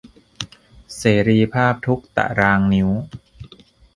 [0.97, 2.89] เสรีภาพทุกข์ตะรางนิ้ว